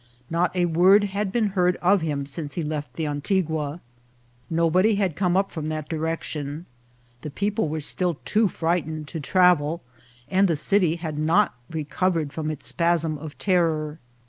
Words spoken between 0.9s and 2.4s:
had been heard of him